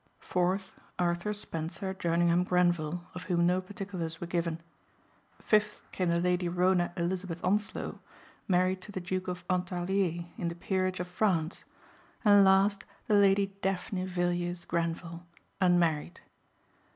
Fourth, 0.19 0.71
Arthur 0.97 1.31
Spencer 1.31 1.93
Jerningham 1.93 2.43
Grenvil 2.43 3.05
of 3.13 3.21
whom 3.25 3.45
no 3.45 3.61
particulars 3.61 4.19
were 4.19 4.25
given. 4.25 4.59
Fifth 5.37 5.83
came 5.91 6.09
the 6.09 6.19
Lady 6.19 6.49
Rhona 6.49 6.91
Elizabeth 6.97 7.39
Onslow 7.43 7.99
married 8.47 8.81
to 8.81 8.91
the 8.91 8.99
Duke 8.99 9.27
of 9.27 9.47
Ontarlier 9.47 10.25
in 10.39 10.47
the 10.47 10.55
peerage 10.55 10.99
of 10.99 11.05
France 11.07 11.65
and 12.25 12.43
last 12.43 12.83
the 13.05 13.13
Lady 13.13 13.55
Daphne 13.61 14.05
Villiers 14.07 14.65
Grenvil, 14.65 15.23
unmarried. 15.61 16.19